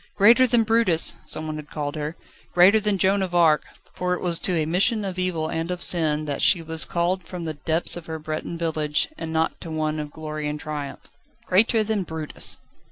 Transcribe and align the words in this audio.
"Greater 0.15 0.47
than 0.47 0.63
Brutus!" 0.63 1.13
some 1.27 1.55
had 1.55 1.69
called 1.69 1.95
her. 1.95 2.15
Greater 2.55 2.79
than 2.79 2.97
Joan 2.97 3.21
of 3.21 3.35
Arc, 3.35 3.63
for 3.93 4.15
it 4.15 4.19
was 4.21 4.39
to 4.39 4.53
a 4.57 4.65
mission 4.65 5.05
of 5.05 5.19
evil 5.19 5.47
and 5.49 5.69
of 5.69 5.83
sin 5.83 6.25
that 6.25 6.41
she 6.41 6.59
was 6.59 6.85
called 6.85 7.23
from 7.23 7.45
the 7.45 7.53
depths 7.53 7.95
of 7.95 8.07
her 8.07 8.17
Breton 8.17 8.57
village, 8.57 9.09
and 9.15 9.31
not 9.31 9.61
to 9.61 9.69
one 9.69 9.99
of 9.99 10.09
glory 10.09 10.47
and 10.47 10.59
triumph. 10.59 11.07
"Greater 11.45 11.83
than 11.83 12.01
Brutus!" 12.01 12.57